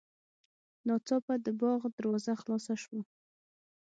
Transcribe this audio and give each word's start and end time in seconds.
ناڅاپه 0.87 1.33
د 1.45 1.47
باغ 1.59 1.81
دروازه 1.97 2.33
خلاصه 2.41 2.73
شوه. 2.83 3.01